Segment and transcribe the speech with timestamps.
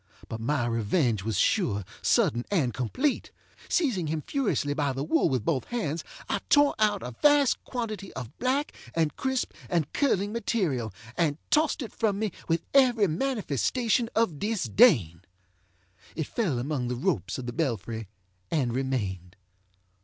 [0.27, 3.29] But my revenge was sure, sudden, and complete.
[3.69, 8.11] Seizing him furiously by the wool with both hands, I tore out a vast quantity
[8.13, 14.09] of black, and crisp, and curling material, and tossed it from me with every manifestation
[14.15, 15.21] of disdain.
[16.15, 18.07] It fell among the ropes of the belfry
[18.49, 19.35] and remained.